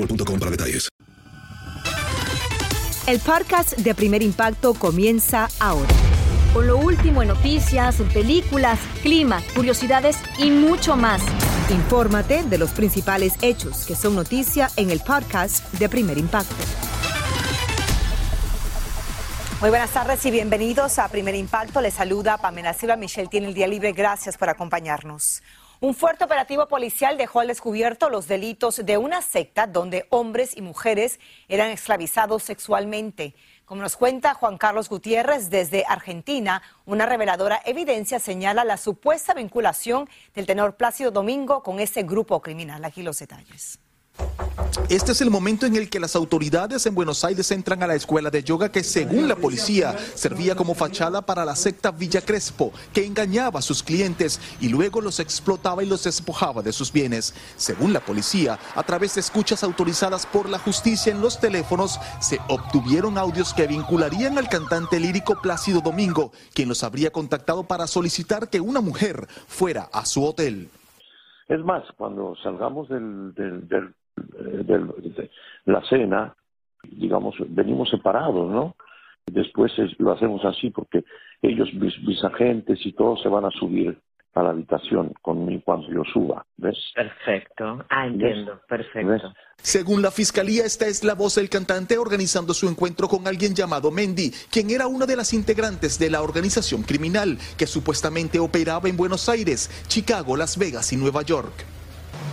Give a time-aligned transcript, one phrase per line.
[0.00, 0.88] boostmobile.com para detalles.
[3.06, 5.88] El podcast de Primer Impacto comienza ahora.
[6.52, 11.22] Con lo último en noticias, películas, clima, curiosidades y mucho más.
[11.70, 16.54] Infórmate de los principales hechos que son noticia en el podcast de Primer Impacto.
[19.60, 21.80] Muy buenas tardes y bienvenidos a Primer Impacto.
[21.80, 22.96] Les saluda Pamela Silva.
[22.96, 23.92] Michelle tiene el día libre.
[23.92, 25.42] Gracias por acompañarnos.
[25.82, 30.60] Un fuerte operativo policial dejó al descubierto los delitos de una secta donde hombres y
[30.60, 33.34] mujeres eran esclavizados sexualmente.
[33.64, 40.06] Como nos cuenta Juan Carlos Gutiérrez desde Argentina, una reveladora evidencia señala la supuesta vinculación
[40.34, 42.84] del tenor Plácido Domingo con ese grupo criminal.
[42.84, 43.78] Aquí los detalles.
[44.88, 47.94] Este es el momento en el que las autoridades en Buenos Aires entran a la
[47.94, 52.72] escuela de yoga que, según la policía, servía como fachada para la secta Villa Crespo,
[52.92, 57.34] que engañaba a sus clientes y luego los explotaba y los despojaba de sus bienes.
[57.56, 62.40] Según la policía, a través de escuchas autorizadas por la justicia en los teléfonos, se
[62.48, 68.50] obtuvieron audios que vincularían al cantante lírico Plácido Domingo, quien los habría contactado para solicitar
[68.50, 70.68] que una mujer fuera a su hotel.
[71.50, 73.34] Es más, cuando salgamos del,
[74.28, 75.30] de
[75.66, 76.34] la cena,
[76.90, 78.76] digamos, venimos separados, ¿no?
[79.26, 81.04] Después es- lo hacemos así porque
[81.42, 83.98] ellos, mis, mis agentes y todos se van a subir
[84.34, 86.78] a la habitación conmigo cuando yo suba, ¿ves?
[86.94, 87.84] Perfecto.
[87.90, 88.52] Ah, entiendo.
[88.52, 88.62] ¿Ves?
[88.68, 89.32] Perfecto.
[89.56, 93.90] Según la fiscalía, esta es la voz del cantante organizando su encuentro con alguien llamado
[93.90, 98.96] Mendy, quien era una de las integrantes de la organización criminal que supuestamente operaba en
[98.96, 101.64] Buenos Aires, Chicago, Las Vegas y Nueva York.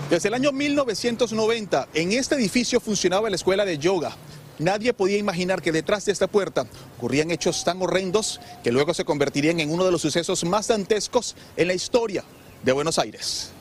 [0.09, 4.15] Desde el año 1990, en este edificio funcionaba la escuela de yoga.
[4.57, 9.03] Nadie podía imaginar que detrás de esta puerta ocurrían hechos tan horrendos que luego se
[9.03, 12.23] convertirían en uno de los sucesos más dantescos en la historia
[12.63, 13.51] de Buenos Aires.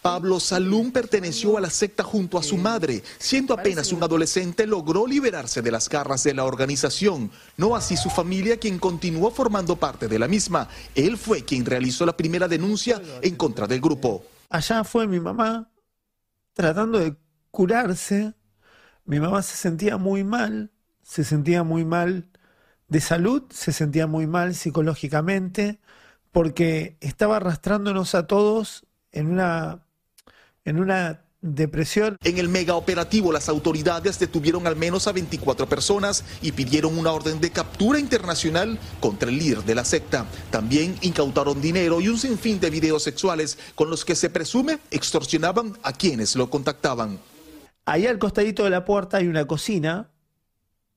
[0.00, 3.02] Pablo Salum perteneció a la secta junto a su madre.
[3.18, 7.30] Siendo apenas un adolescente, logró liberarse de las garras de la organización.
[7.58, 10.66] No así su familia, quien continuó formando parte de la misma.
[10.94, 14.24] Él fue quien realizó la primera denuncia en contra del grupo.
[14.48, 15.68] Allá fue mi mamá
[16.54, 17.16] tratando de
[17.50, 18.34] curarse.
[19.04, 20.72] Mi mamá se sentía muy mal,
[21.02, 22.30] se sentía muy mal
[22.88, 25.80] de salud, se sentía muy mal psicológicamente,
[26.32, 29.86] porque estaba arrastrándonos a todos en una,
[30.64, 32.16] en una depresión.
[32.22, 37.12] En el mega operativo, las autoridades detuvieron al menos a 24 personas y pidieron una
[37.12, 40.26] orden de captura internacional contra el líder de la secta.
[40.50, 45.76] También incautaron dinero y un sinfín de videos sexuales con los que se presume extorsionaban
[45.82, 47.18] a quienes lo contactaban.
[47.84, 50.10] Ahí al costadito de la puerta hay una cocina,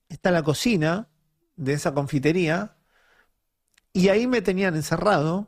[0.09, 1.07] está la cocina
[1.55, 2.75] de esa confitería,
[3.93, 5.47] y ahí me tenían encerrado,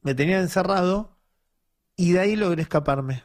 [0.00, 1.16] me tenían encerrado,
[1.96, 3.24] y de ahí logré escaparme,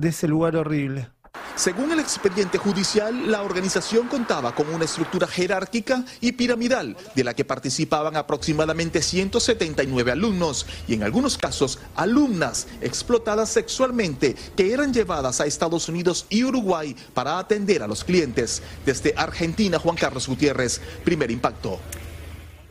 [0.00, 1.08] de ese lugar horrible.
[1.54, 7.34] Según el expediente judicial, la organización contaba con una estructura jerárquica y piramidal, de la
[7.34, 15.40] que participaban aproximadamente 179 alumnos y en algunos casos alumnas explotadas sexualmente que eran llevadas
[15.40, 18.62] a Estados Unidos y Uruguay para atender a los clientes.
[18.86, 21.78] Desde Argentina, Juan Carlos Gutiérrez, primer impacto.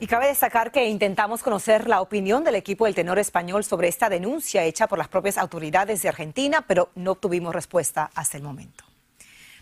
[0.01, 4.09] Y cabe destacar que intentamos conocer la opinión del equipo del tenor español sobre esta
[4.09, 8.85] denuncia hecha por las propias autoridades de Argentina, pero no obtuvimos respuesta hasta el momento.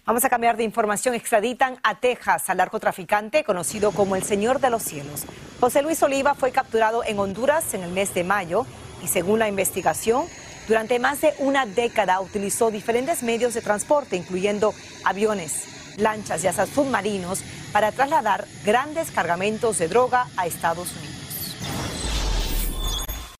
[0.06, 1.16] Vamos a cambiar de información.
[1.16, 5.25] Extraditan a Texas al narcotraficante conocido como el Señor de los Cielos.
[5.60, 8.66] José Luis Oliva fue capturado en Honduras en el mes de mayo
[9.04, 10.28] y según la investigación,
[10.68, 14.74] Durante más de una década utilizó diferentes medios de transporte, incluyendo
[15.06, 15.63] aviones,
[15.95, 17.42] lanchas y hasta submarinos,
[17.77, 21.56] para trasladar grandes cargamentos de droga a Estados Unidos.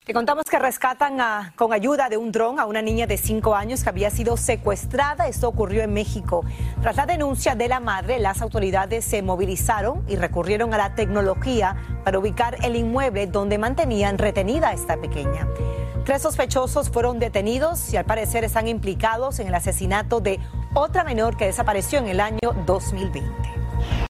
[0.04, 1.18] Te contamos que rescatan
[1.56, 5.26] con ayuda de un dron a una niña de 5 años que había sido secuestrada.
[5.26, 6.44] Esto ocurrió en México.
[6.80, 11.74] Tras la denuncia de la madre, las autoridades se movilizaron y recurrieron a la tecnología
[12.04, 15.48] para ubicar el inmueble donde mantenían retenida a esta pequeña.
[16.04, 20.38] Tres sospechosos fueron detenidos y al parecer están implicados en el asesinato de
[20.74, 24.07] otra menor que desapareció en el año 2020.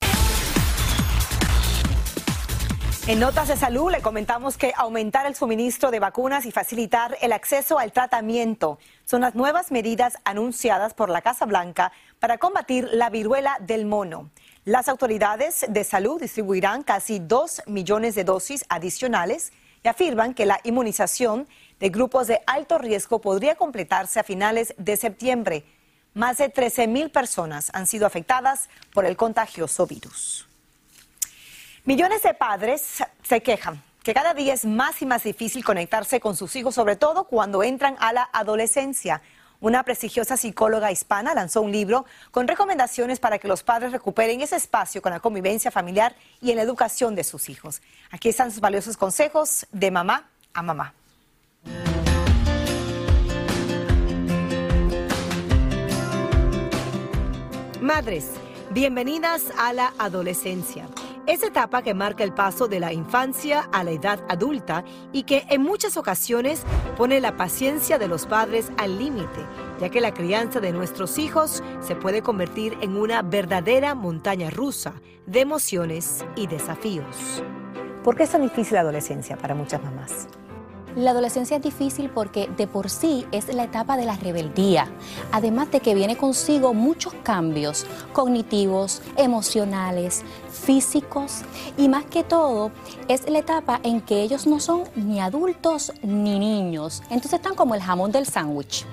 [3.08, 7.32] En notas de salud le comentamos que aumentar el suministro de vacunas y facilitar el
[7.32, 11.90] acceso al tratamiento son las nuevas medidas anunciadas por la Casa Blanca
[12.20, 14.28] para combatir la viruela del mono.
[14.66, 20.60] Las autoridades de salud distribuirán casi 2 millones de dosis adicionales y afirman que la
[20.64, 21.48] inmunización
[21.80, 25.64] de grupos de alto riesgo podría completarse a finales de septiembre.
[26.12, 30.47] Más de 13 mil personas han sido afectadas por el contagioso virus.
[31.88, 36.36] Millones de padres se quejan que cada día es más y más difícil conectarse con
[36.36, 39.22] sus hijos, sobre todo cuando entran a la adolescencia.
[39.62, 44.56] Una prestigiosa psicóloga hispana lanzó un libro con recomendaciones para que los padres recuperen ese
[44.56, 47.80] espacio con la convivencia familiar y en la educación de sus hijos.
[48.10, 50.92] Aquí están sus valiosos consejos de mamá a mamá.
[57.80, 58.26] Madres,
[58.72, 60.86] bienvenidas a la adolescencia.
[61.28, 64.82] Esa etapa que marca el paso de la infancia a la edad adulta
[65.12, 66.62] y que en muchas ocasiones
[66.96, 69.44] pone la paciencia de los padres al límite,
[69.78, 74.94] ya que la crianza de nuestros hijos se puede convertir en una verdadera montaña rusa
[75.26, 77.44] de emociones y desafíos.
[78.02, 80.28] ¿Por qué es tan difícil la adolescencia para muchas mamás?
[80.98, 84.88] La adolescencia es difícil porque de por sí es la etapa de la rebeldía,
[85.30, 91.42] además de que viene consigo muchos cambios cognitivos, emocionales, físicos
[91.76, 92.72] y más que todo
[93.06, 97.76] es la etapa en que ellos no son ni adultos ni niños, entonces están como
[97.76, 98.84] el jamón del sándwich.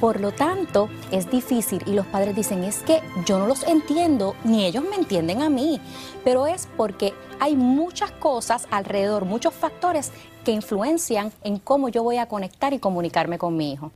[0.00, 4.34] Por lo tanto, es difícil y los padres dicen, es que yo no los entiendo,
[4.44, 5.80] ni ellos me entienden a mí,
[6.24, 10.12] pero es porque hay muchas cosas alrededor, muchos factores
[10.44, 13.92] que influencian en cómo yo voy a conectar y comunicarme con mi hijo.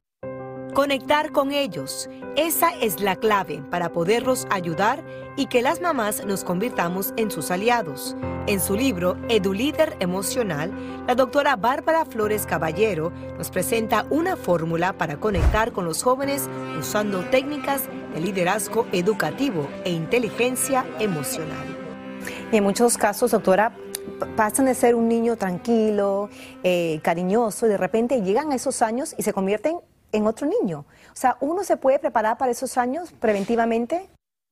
[0.74, 5.04] Conectar con ellos, esa es la clave para poderlos ayudar
[5.36, 8.16] y que las mamás nos convirtamos en sus aliados.
[8.46, 10.72] En su libro Edulíder Emocional,
[11.06, 16.48] la doctora Bárbara Flores Caballero nos presenta una fórmula para conectar con los jóvenes
[16.80, 17.82] usando técnicas
[18.14, 21.66] de liderazgo educativo e inteligencia emocional.
[22.50, 23.76] En muchos casos, doctora,
[24.36, 26.30] pasan de ser un niño tranquilo,
[26.62, 29.76] eh, cariñoso, y de repente llegan a esos años y se convierten
[30.12, 30.84] en otro niño.
[31.12, 34.08] O sea, ¿uno se puede preparar para esos años preventivamente?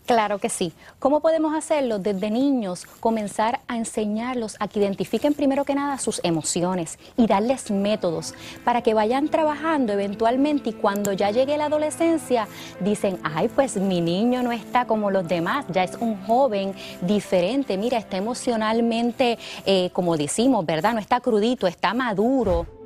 [0.06, 0.72] Claro que sí.
[0.98, 1.98] ¿Cómo podemos hacerlo?
[1.98, 7.70] Desde niños, comenzar a enseñarlos a que identifiquen primero que nada sus emociones y darles
[7.70, 8.34] métodos
[8.64, 12.48] para que vayan trabajando eventualmente y cuando ya llegue la adolescencia
[12.80, 17.76] dicen, ay, pues mi niño no está como los demás, ya es un joven diferente,
[17.76, 20.94] mira, está emocionalmente, eh, como decimos, ¿verdad?
[20.94, 22.79] No está crudito, está maduro.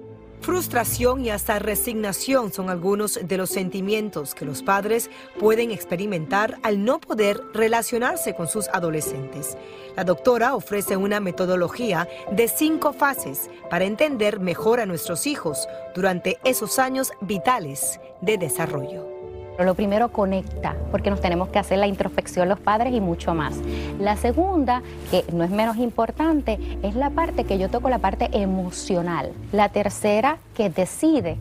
[0.45, 5.09] Frustración y hasta resignación son algunos de los sentimientos que los padres
[5.41, 9.57] pueden experimentar al no poder relacionarse con sus adolescentes.
[9.97, 16.39] La doctora ofrece una metodología de cinco fases para entender mejor a nuestros hijos durante
[16.45, 19.14] esos años vitales de desarrollo.
[19.59, 23.55] Lo primero conecta, porque nos tenemos que hacer la introspección los padres y mucho más.
[24.01, 28.29] La segunda, que no es menos importante, es la parte que yo toco, la parte
[28.33, 29.33] emocional.
[29.53, 31.37] La tercera, que decide,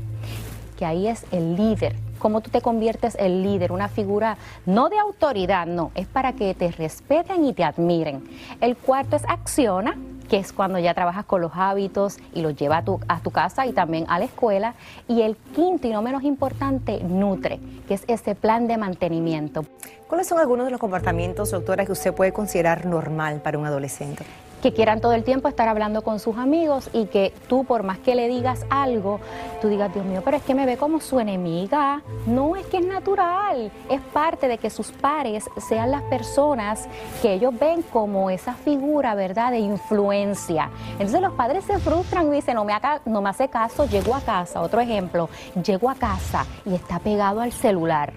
[0.78, 1.96] que ahí es el líder.
[2.20, 6.54] Cómo tú te conviertes en líder, una figura no de autoridad, no, es para que
[6.54, 8.24] te respeten y te admiren.
[8.62, 9.98] El cuarto es acciona,
[10.30, 13.32] que es cuando ya trabajas con los hábitos y los lleva a tu, a tu
[13.32, 14.74] casa y también a la escuela.
[15.08, 19.66] Y el quinto y no menos importante, nutre, que es ese plan de mantenimiento.
[20.08, 24.24] ¿Cuáles son algunos de los comportamientos, doctora, que usted puede considerar normal para un adolescente?
[24.64, 28.00] Que quieran todo el tiempo estar hablando con sus amigos y que tú, por más
[28.00, 29.20] que le digas algo,
[29.62, 32.02] tú digas, Dios mío, pero es que me ve como su enemiga.
[32.26, 33.74] No, es que es natural.
[33.90, 36.88] Es parte de que sus pares sean las personas
[37.22, 40.70] que ellos ven como esa figura, ¿verdad?, de influencia.
[40.94, 44.22] Entonces los padres se frustran y dicen, no me, no me hace caso, llego a
[44.22, 44.62] casa.
[44.62, 45.28] Otro ejemplo,
[45.62, 48.14] llego a casa y está pegado al celular.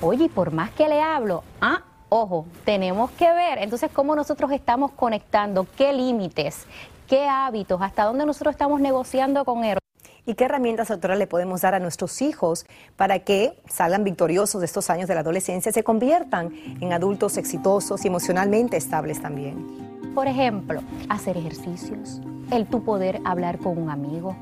[0.00, 4.50] Oye, y por más que le hablo, ah, ojo, tenemos que ver entonces cómo nosotros
[4.52, 6.66] estamos conectando, qué límites,
[7.08, 9.78] qué hábitos, hasta dónde nosotros estamos negociando con él.
[10.26, 12.64] y qué herramientas, doctora, le podemos dar a nuestros hijos
[12.96, 17.36] para que salgan victoriosos de estos años de la adolescencia y se conviertan en adultos
[17.36, 19.84] exitosos y emocionalmente estables también.
[20.14, 22.20] Por ejemplo, hacer ejercicios,
[22.50, 24.36] el tu poder hablar con un amigo,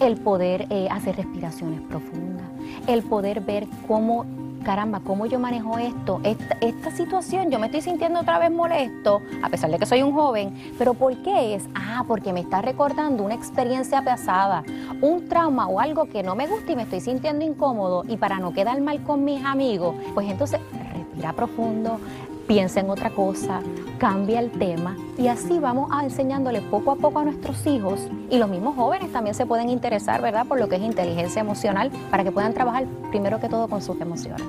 [0.00, 2.46] el poder eh, hacer respiraciones profundas,
[2.86, 4.24] el poder ver cómo
[4.64, 6.20] caramba, ¿cómo yo manejo esto?
[6.22, 10.12] Esta, situación, yo me estoy sintiendo otra vez molesto, a pesar de que soy un
[10.12, 11.64] joven, pero ¿por qué es?
[11.74, 14.64] Ah, porque me está recordando una experiencia pasada,
[15.00, 18.38] un trauma o algo que no me gusta y me estoy sintiendo incómodo y para
[18.38, 20.60] no quedar mal con mis amigos, pues entonces
[20.94, 22.00] respira profundo,
[22.46, 23.60] piensa en otra cosa,
[24.00, 28.38] cambia el tema y así vamos a enseñándole poco a poco a nuestros hijos y
[28.38, 32.24] los mismos jóvenes también se pueden interesar, ¿verdad?, por lo que es inteligencia emocional para
[32.24, 34.46] que puedan trabajar primero que todo con sus emociones.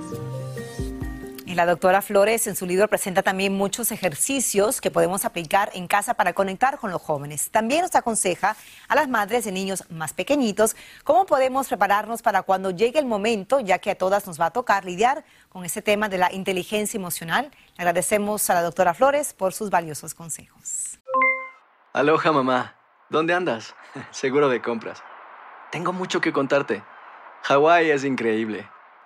[1.55, 6.13] La doctora Flores en su libro presenta también muchos ejercicios que podemos aplicar en casa
[6.13, 7.51] para conectar con los jóvenes.
[7.51, 8.55] También nos aconseja
[8.87, 13.59] a las madres de niños más pequeñitos cómo podemos prepararnos para cuando llegue el momento,
[13.59, 16.97] ya que a todas nos va a tocar lidiar con ese tema de la inteligencia
[16.97, 17.51] emocional.
[17.75, 20.99] Le agradecemos a la doctora Flores por sus valiosos consejos.
[21.91, 22.75] Aloha mamá,
[23.09, 23.75] ¿dónde andas?
[24.11, 25.03] Seguro de compras.
[25.69, 26.81] Tengo mucho que contarte.
[27.43, 28.69] Hawái es increíble.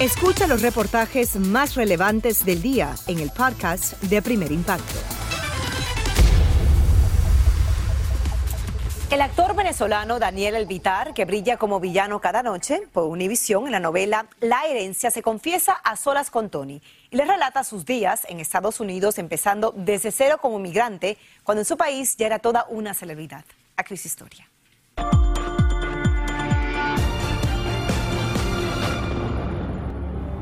[0.00, 4.94] Escucha los reportajes más relevantes del día en el podcast de Primer Impacto.
[9.10, 13.80] El actor venezolano Daniel Elvitar, que brilla como villano cada noche por Univision en la
[13.80, 18.38] novela La herencia, se confiesa a solas con Tony y le relata sus días en
[18.38, 22.94] Estados Unidos, empezando desde cero como migrante, cuando en su país ya era toda una
[22.94, 23.44] celebridad.
[23.76, 24.48] Aquí su historia.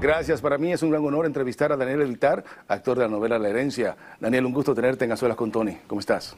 [0.00, 3.38] Gracias, para mí es un gran honor entrevistar a Daniel Evitar, actor de la novela
[3.38, 3.96] La Herencia.
[4.20, 5.78] Daniel, un gusto tenerte en A Solas con Tony.
[5.86, 6.36] ¿Cómo estás?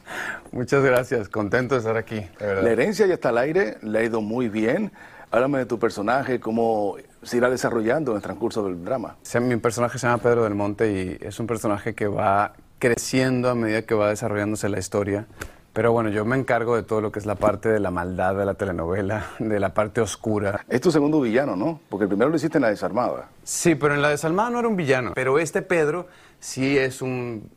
[0.53, 2.25] Muchas gracias, contento de estar aquí.
[2.39, 4.93] La Herencia ya está al aire, le ha ido muy bien.
[5.33, 9.17] Háblame de tu personaje, cómo se irá desarrollando en el transcurso del drama.
[9.41, 13.57] mi personaje se llama Pedro del Monte y es un personaje que va creciendo a
[13.57, 15.27] medida que va desarrollándose la historia.
[15.79, 18.35] Pero bueno, yo me encargo de todo lo que es la parte de la maldad
[18.35, 20.65] de la telenovela, de la parte oscura.
[20.69, 21.79] Es tu segundo villano, ¿no?
[21.89, 23.29] Porque el primero lo hiciste en La Desarmada.
[23.45, 25.13] Sí, pero en La Desarmada no era un villano.
[25.15, 26.09] Pero este Pedro
[26.41, 27.49] sí es un,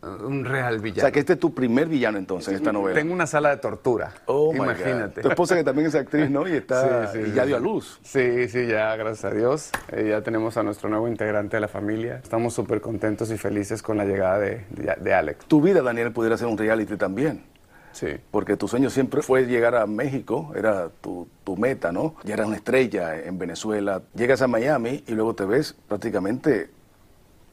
[0.45, 0.99] real villano.
[0.99, 2.93] O sea, que este es tu primer villano entonces en esta novela.
[2.93, 4.13] Tengo una sala de tortura.
[4.27, 5.21] Oh, imagínate.
[5.21, 6.47] Tu esposa que también es actriz, ¿no?
[6.47, 7.99] Y está y ya dio a luz.
[8.03, 9.71] Sí, sí, ya, gracias a Dios.
[9.91, 12.19] Eh, ya tenemos a nuestro nuevo integrante de la familia.
[12.21, 15.45] Estamos súper contentos y felices con la llegada de, de Alex.
[15.45, 17.49] Tu vida, Daniel, pudiera ser un reality también.
[17.93, 18.07] Sí.
[18.31, 22.15] Porque tu sueño siempre fue llegar a México, era tu, tu, meta, ¿no?
[22.23, 24.01] Ya eras una estrella en Venezuela.
[24.15, 26.69] Llegas a Miami y luego te ves prácticamente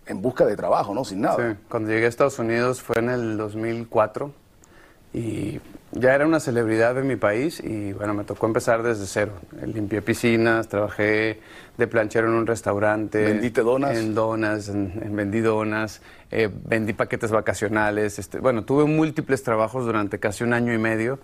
[0.06, 1.04] en busca de trabajo, ¿no?
[1.04, 1.52] Sin nada.
[1.52, 1.58] Sí.
[1.68, 4.32] Cuando llegué a Estados Unidos fue en el 2004
[5.12, 5.60] y
[5.98, 9.32] ya era una celebridad en mi país y bueno, me tocó empezar desde cero.
[9.64, 11.40] Limpié piscinas, trabajé
[11.78, 13.22] de planchero en un restaurante.
[13.22, 13.96] ¿Vendiste donas?
[13.96, 16.02] En donas, en, vendí donas,
[16.32, 18.18] eh, vendí paquetes vacacionales.
[18.18, 21.20] Este, bueno, tuve múltiples trabajos durante casi un año y medio,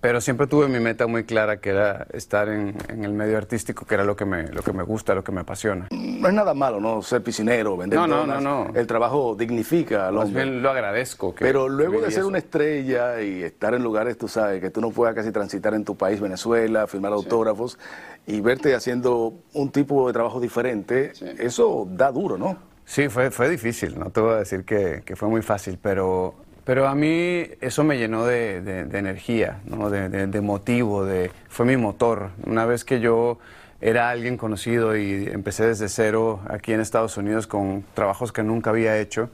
[0.00, 3.94] pero siempre tuve mi meta muy clara, que era estar en, el medio artístico, que
[3.94, 5.88] era lo que, me, lo que me gusta, lo que me apasiona.
[5.90, 7.02] No es nada malo, ¿no?
[7.02, 8.42] Ser piscinero, vender no, donas.
[8.42, 11.34] No, no, El trabajo dignifica al Más bien lo agradezco.
[11.38, 14.90] pero luego de ser una estrella y estar en lugares, tú sabes, que tú no
[14.90, 17.78] puedas casi transitar en tu país, Venezuela, firmar autógrafos
[18.26, 22.58] y verte haciendo un tipo de trabajo diferente, eso da duro, ¿no?
[22.84, 26.34] Sí, fue, fue difícil, no te voy a decir que, que fue muy fácil, pero,
[26.64, 29.90] pero a mí eso me llenó de, de- de energía, ¿no?
[29.90, 32.30] de, de- de motivo, de, fue mi motor.
[32.46, 33.38] Una vez que yo
[33.80, 38.70] era alguien conocido y empecé desde cero aquí en Estados Unidos con trabajos que nunca
[38.70, 39.30] había hecho,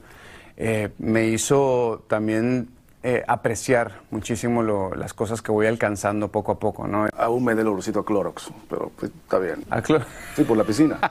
[0.57, 2.69] eh, me hizo también
[3.07, 6.87] eh, apreciar muchísimo lo- las cosas que voy alcanzando poco a poco.
[6.87, 7.07] ¿no?
[7.15, 9.63] Aún me da el olorcito a Clorox, pero pues, está bien.
[9.69, 10.07] ¿A Clorox?
[10.35, 10.97] Sí, por la piscina.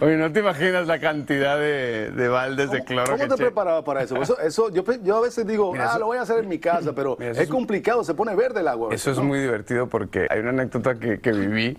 [0.00, 3.36] Oye, ¿no te imaginas la cantidad de, de baldes de cloro ¿Cómo te eché?
[3.44, 4.16] preparabas para eso?
[4.22, 6.38] Eso, eso yo, pe- yo a veces digo, Mira, ah, eso- lo voy a hacer
[6.38, 8.86] en mi casa, pero Mira, es es- complicado, se pone verde el agua.
[8.88, 9.24] Eso veces, es ¿no?
[9.24, 11.76] muy divertido porque hay una anécdota que, que viví.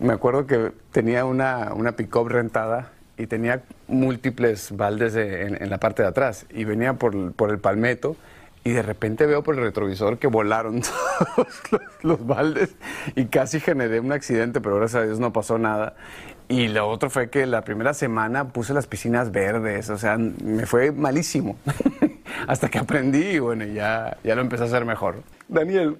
[0.00, 5.70] Me acuerdo que tenía una, una pick-up rentada y tenía múltiples baldes de- en, en
[5.70, 8.16] la parte de atrás y venía por, por el palmeto
[8.64, 10.80] y de repente veo por el retrovisor que volaron
[11.36, 12.74] todos los, los baldes
[13.14, 15.94] y casi generé un accidente, pero gracias a Dios no pasó nada.
[16.48, 20.66] Y lo otro fue que la primera semana puse las piscinas verdes, o sea, me
[20.66, 21.56] fue malísimo.
[22.48, 25.22] Hasta que aprendí y bueno, ya, ya lo empecé a hacer mejor.
[25.48, 25.98] Daniel,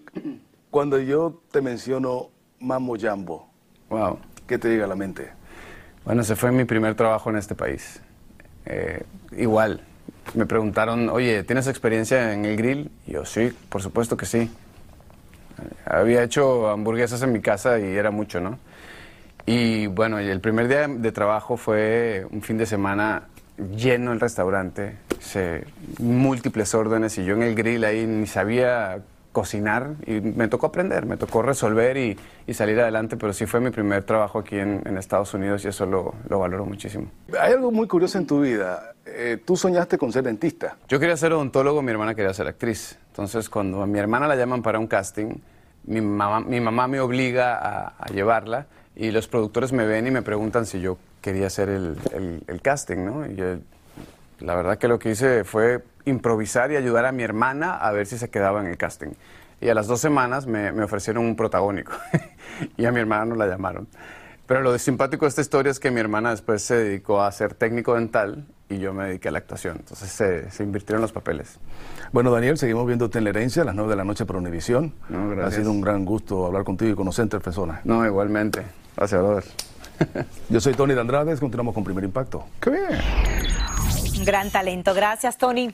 [0.71, 2.29] cuando yo te menciono
[2.61, 3.49] Mambo Jambo,
[3.89, 4.19] wow.
[4.47, 5.31] ¿qué te llega a la mente?
[6.05, 8.01] Bueno, ese fue mi primer trabajo en este país.
[8.67, 9.03] Eh,
[9.37, 9.81] igual,
[10.35, 12.91] me preguntaron, oye, ¿tienes experiencia en el grill?
[13.07, 14.51] Y yo, sí, por supuesto que sí.
[15.87, 18.59] Había hecho hamburguesas en mi casa y era mucho, ¿no?
[19.47, 23.25] Y bueno, el primer día de trabajo fue un fin de semana
[23.77, 25.65] lleno el restaurante, se-
[25.99, 28.99] múltiples órdenes y yo en el grill ahí ni sabía
[29.35, 33.61] cocinar y me tocó aprender, me tocó resolver y, y salir adelante, pero sí fue
[33.61, 37.09] mi primer trabajo aquí en, en Estados Unidos y eso lo, lo valoro muchísimo.
[37.39, 38.95] Hay algo muy curioso en tu vida.
[39.05, 40.77] Eh, tú soñaste con ser dentista.
[40.89, 42.97] Yo quería ser odontólogo, mi hermana quería ser actriz.
[43.09, 45.35] Entonces, cuando a mi hermana la llaman para un casting,
[45.85, 50.11] mi mamá, mi mamá me obliga a, a llevarla y los productores me ven y
[50.13, 53.27] me preguntan si yo quería hacer el, el- el casting, ¿no?
[53.27, 53.57] Y yo,
[54.45, 58.07] la verdad que lo que hice fue improvisar y ayudar a mi hermana a ver
[58.07, 59.13] si se quedaba en el casting.
[59.61, 61.93] Y a las dos semanas me, me ofrecieron un protagónico
[62.77, 63.89] y a mi hermana no la llamaron.
[64.47, 67.33] Pero lo de simpático de esta historia es que mi hermana después se dedicó a
[67.33, 69.77] ser técnico dental y yo me dediqué a la actuación.
[69.79, 71.59] Entonces se, se invirtieron los papeles.
[72.13, 74.93] Bueno, Daniel, seguimos viéndote en la herencia a las 9 de la noche por Univisión.
[75.09, 77.81] No, Ha sido un gran gusto hablar contigo y conocerte en persona.
[77.85, 78.63] No, igualmente.
[78.97, 79.45] Gracias, brother.
[80.49, 82.47] Yo soy Tony de Andrade, continuamos con Primer Impacto.
[82.61, 84.04] ¡Qué bien!
[84.17, 84.95] Un gran talento.
[84.95, 85.71] Gracias, Tony.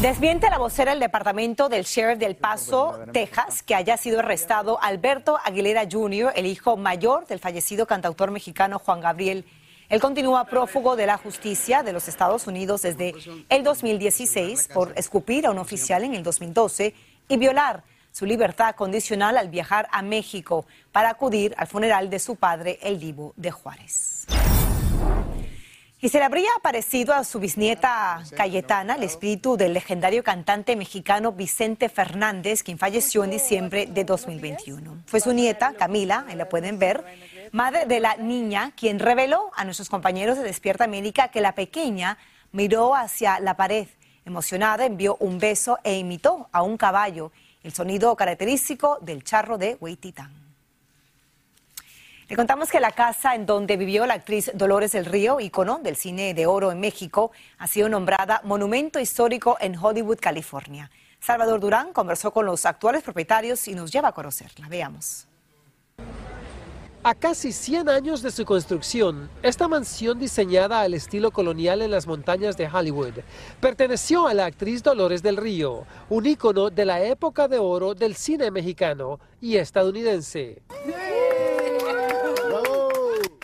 [0.00, 5.38] Desmiente la vocera del departamento del sheriff del Paso, Texas, que haya sido arrestado Alberto
[5.44, 9.44] Aguilera Jr., el hijo mayor del fallecido cantautor mexicano Juan Gabriel.
[9.88, 13.14] Él continúa prófugo de la justicia de los Estados Unidos desde
[13.48, 16.94] el 2016 por escupir a un oficial en el 2012
[17.28, 17.82] y violar
[18.12, 22.98] su libertad condicional al viajar a México para acudir al funeral de su padre, el
[22.98, 24.26] Divo de Juárez.
[26.02, 31.32] Y se le habría aparecido a su bisnieta Cayetana el espíritu del legendario cantante mexicano
[31.32, 35.02] Vicente Fernández, quien falleció en diciembre de 2021.
[35.04, 37.04] Fue su nieta, Camila, ahí la pueden ver,
[37.52, 42.16] madre de la niña, quien reveló a nuestros compañeros de Despierta América que la pequeña
[42.50, 43.86] miró hacia la pared.
[44.24, 47.30] Emocionada, envió un beso e imitó a un caballo,
[47.62, 50.39] el sonido característico del charro de Hueytitán.
[52.30, 55.96] Le contamos que la casa en donde vivió la actriz Dolores del Río, ícono del
[55.96, 60.92] cine de oro en México, ha sido nombrada Monumento Histórico en Hollywood, California.
[61.18, 64.68] Salvador Durán conversó con los actuales propietarios y nos lleva a conocerla.
[64.68, 65.26] Veamos.
[67.02, 72.06] A casi 100 años de su construcción, esta mansión diseñada al estilo colonial en las
[72.06, 73.24] montañas de Hollywood
[73.58, 78.14] perteneció a la actriz Dolores del Río, un ícono de la época de oro del
[78.14, 80.62] cine mexicano y estadounidense.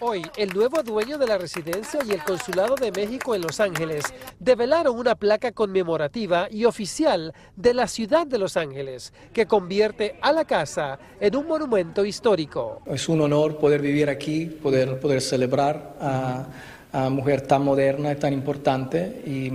[0.03, 4.05] Hoy, el nuevo dueño de la residencia y el Consulado de México en Los Ángeles
[4.39, 10.33] develaron una placa conmemorativa y oficial de la ciudad de Los Ángeles, que convierte a
[10.33, 12.83] la casa en un monumento histórico.
[12.85, 16.47] Es un honor poder vivir aquí, poder, poder celebrar a,
[16.93, 19.51] a mujer tan moderna y tan importante y,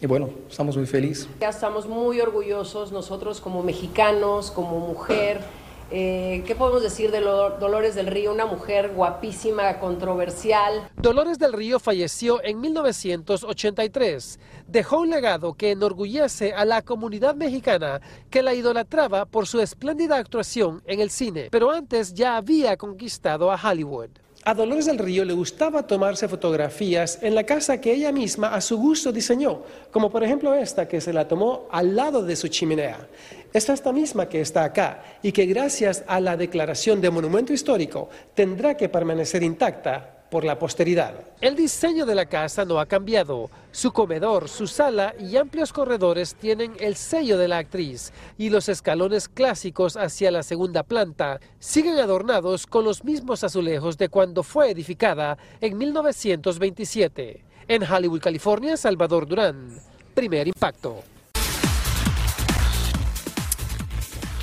[0.00, 1.28] y bueno, estamos muy felices.
[1.40, 5.40] Ya estamos muy orgullosos nosotros como mexicanos, como mujer.
[5.90, 8.32] Eh, ¿Qué podemos decir de Lo- Dolores del Río?
[8.32, 10.88] Una mujer guapísima, controversial.
[10.96, 14.40] Dolores del Río falleció en 1983.
[14.66, 20.16] Dejó un legado que enorgullece a la comunidad mexicana que la idolatraba por su espléndida
[20.16, 24.10] actuación en el cine, pero antes ya había conquistado a Hollywood.
[24.46, 28.60] A Dolores del Río le gustaba tomarse fotografías en la casa que ella misma a
[28.60, 32.48] su gusto diseñó, como por ejemplo esta que se la tomó al lado de su
[32.48, 33.08] chimenea.
[33.54, 38.10] Es esta misma que está acá y que gracias a la declaración de monumento histórico
[38.34, 41.14] tendrá que permanecer intacta por la posteridad.
[41.40, 43.50] El diseño de la casa no ha cambiado.
[43.70, 48.68] Su comedor, su sala y amplios corredores tienen el sello de la actriz y los
[48.68, 54.70] escalones clásicos hacia la segunda planta siguen adornados con los mismos azulejos de cuando fue
[54.70, 57.44] edificada en 1927.
[57.68, 59.80] En Hollywood, California, Salvador Durán.
[60.14, 61.13] Primer impacto.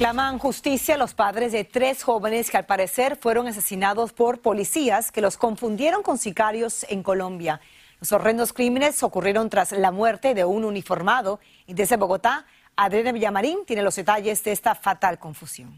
[0.01, 5.21] Claman justicia los padres de tres jóvenes que al parecer fueron asesinados por policías que
[5.21, 7.61] los confundieron con sicarios en Colombia.
[7.99, 13.59] Los horrendos crímenes ocurrieron tras la muerte de un uniformado y desde Bogotá, Adriana Villamarín
[13.63, 15.71] tiene los detalles de esta fatal confusión.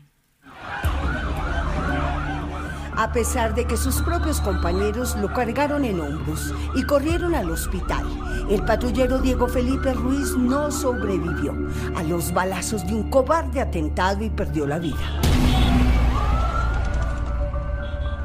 [2.96, 8.06] A pesar de que sus propios compañeros lo cargaron en hombros y corrieron al hospital.
[8.50, 11.56] El patrullero Diego Felipe Ruiz no sobrevivió
[11.96, 15.22] a los balazos de un cobarde atentado y perdió la vida.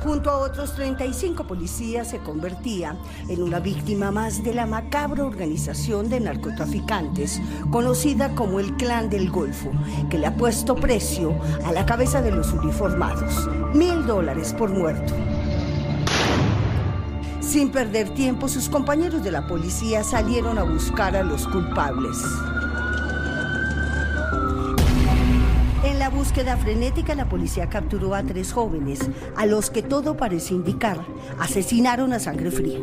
[0.08, 2.96] Junto a otros 35 policías se convertía
[3.28, 9.30] en una víctima más de la macabra organización de narcotraficantes conocida como el Clan del
[9.30, 9.70] Golfo,
[10.08, 13.50] que le ha puesto precio a la cabeza de los uniformados.
[13.74, 15.12] Mil dólares por muerto.
[17.40, 22.16] Sin perder tiempo, sus compañeros de la policía salieron a buscar a los culpables.
[26.28, 29.00] Búsqueda frenética, la policía capturó a tres jóvenes,
[29.34, 30.98] a los que todo parece indicar
[31.38, 32.80] asesinaron a sangre fría.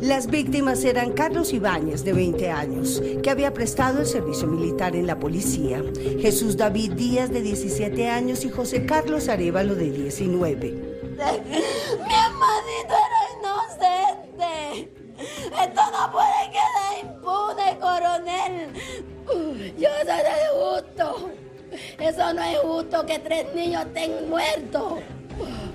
[0.00, 5.08] Las víctimas eran Carlos Ibáñez, de 20 años, que había prestado el servicio militar en
[5.08, 5.82] la policía,
[6.20, 10.70] Jesús David Díaz, de 17 años, y José Carlos Arevalo, de 19.
[10.70, 14.88] Mi hermanito era inocente.
[15.64, 18.70] Esto no puede quedar impune, coronel.
[19.76, 21.47] Yo seré justo.
[21.98, 25.00] Eso no es justo que tres niños estén muertos.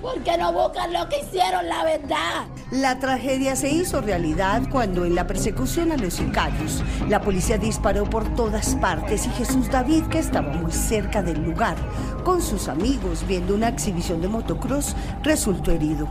[0.02, 2.46] Porque no buscan lo que hicieron, la verdad.
[2.70, 8.04] La tragedia se hizo realidad cuando en la persecución a los sicarios, la policía disparó
[8.04, 11.76] por todas partes y Jesús David, que estaba muy cerca del lugar,
[12.24, 16.08] con sus amigos viendo una exhibición de motocross, resultó herido.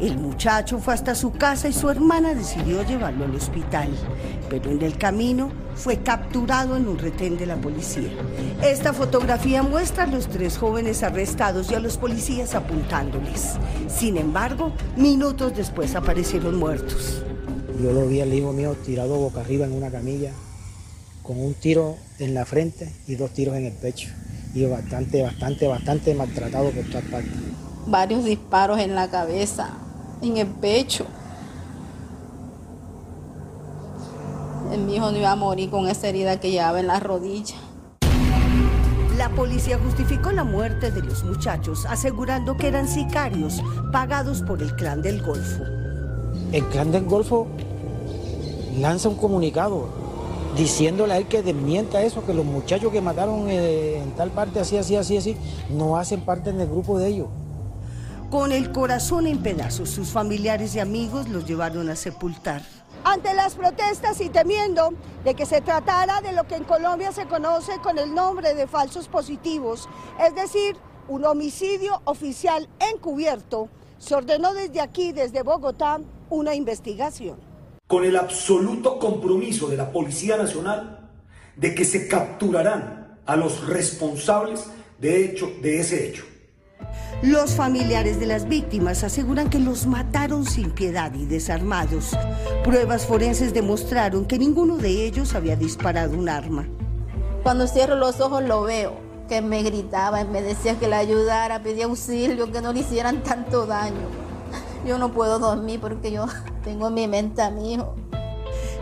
[0.00, 3.90] El muchacho fue hasta su casa y su hermana decidió llevarlo al hospital,
[4.48, 8.08] pero en el camino fue capturado en un retén de la policía.
[8.62, 13.58] Esta fotografía muestra a los tres jóvenes arrestados y a los policías apuntándoles.
[13.88, 17.22] Sin embargo, minutos después aparecieron muertos.
[17.82, 20.32] Yo lo vi al hijo mío tirado boca arriba en una camilla,
[21.22, 24.08] con un tiro en la frente y dos tiros en el pecho.
[24.54, 27.32] Y bastante, bastante, bastante maltratado por todas partes.
[27.86, 29.78] Varios disparos en la cabeza,
[30.22, 31.06] en el pecho.
[34.86, 37.56] Mi hijo no iba a morir con esa herida que llevaba en la rodilla.
[39.16, 43.60] La policía justificó la muerte de los muchachos, asegurando que eran sicarios
[43.92, 45.64] pagados por el clan del Golfo.
[46.52, 47.46] El clan del Golfo
[48.78, 49.88] lanza un comunicado
[50.56, 54.60] diciéndole a él que desmienta eso, que los muchachos que mataron eh, en tal parte,
[54.60, 55.36] así, así, así, así,
[55.68, 57.28] no hacen parte del grupo de ellos.
[58.30, 62.62] Con el corazón en pedazos, sus familiares y amigos los llevaron a sepultar.
[63.02, 64.90] Ante las protestas y temiendo
[65.24, 68.68] de que se tratara de lo que en Colombia se conoce con el nombre de
[68.68, 69.88] falsos positivos,
[70.24, 70.76] es decir,
[71.08, 77.36] un homicidio oficial encubierto, se ordenó desde aquí, desde Bogotá, una investigación.
[77.88, 81.10] Con el absoluto compromiso de la Policía Nacional
[81.56, 84.66] de que se capturarán a los responsables
[85.00, 86.22] de, hecho, de ese hecho.
[87.22, 92.16] Los familiares de las víctimas aseguran que los mataron sin piedad y desarmados.
[92.64, 96.66] Pruebas forenses demostraron que ninguno de ellos había disparado un arma.
[97.42, 98.94] Cuando cierro los ojos lo veo,
[99.28, 103.66] que me gritaba me decía que le ayudara, pedía auxilio, que no le hicieran tanto
[103.66, 104.08] daño.
[104.86, 106.24] Yo no puedo dormir porque yo
[106.64, 107.96] tengo en mi mente a mi hijo.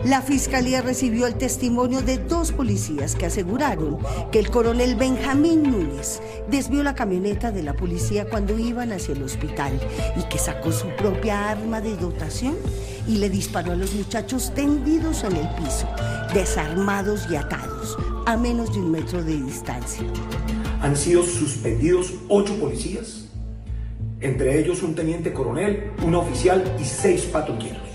[0.05, 3.97] La fiscalía recibió el testimonio de dos policías que aseguraron
[4.31, 9.23] que el coronel Benjamín Núñez desvió la camioneta de la policía cuando iban hacia el
[9.23, 9.77] hospital
[10.15, 12.55] y que sacó su propia arma de dotación
[13.09, 15.89] y le disparó a los muchachos tendidos en el piso,
[16.33, 20.03] desarmados y atados, a menos de un metro de distancia.
[20.81, 23.25] Han sido suspendidos ocho policías,
[24.21, 27.88] entre ellos un teniente coronel, un oficial y seis patrulleros.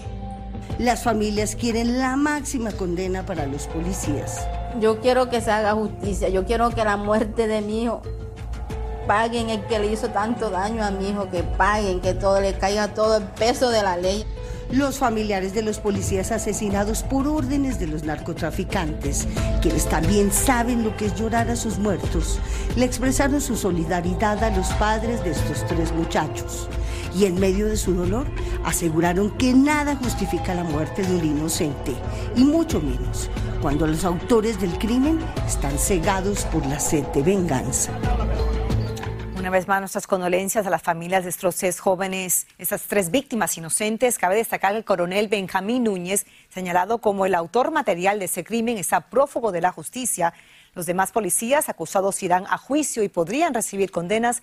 [0.78, 4.44] Las familias quieren la máxima condena para los policías.
[4.80, 8.02] Yo quiero que se haga justicia, yo quiero que la muerte de mi hijo
[9.06, 12.54] paguen el que le hizo tanto daño a mi hijo, que paguen, que todo le
[12.54, 14.24] caiga todo el peso de la ley.
[14.72, 19.28] Los familiares de los policías asesinados por órdenes de los narcotraficantes,
[19.62, 22.40] quienes también saben lo que es llorar a sus muertos,
[22.74, 26.68] le expresaron su solidaridad a los padres de estos tres muchachos
[27.14, 28.27] y en medio de su dolor
[28.64, 31.94] aseguraron que nada justifica la muerte de un inocente,
[32.37, 33.31] y mucho menos
[33.62, 37.92] cuando los autores del crimen están cegados por la sed de venganza.
[39.44, 43.57] Una vez más, nuestras condolencias a las familias de estos tres jóvenes, esas tres víctimas
[43.59, 44.18] inocentes.
[44.18, 48.79] Cabe destacar que el coronel Benjamín Núñez, señalado como el autor material de ese crimen,
[48.79, 50.33] está prófugo de la justicia.
[50.74, 54.42] Los demás policías acusados irán a juicio y podrían recibir condenas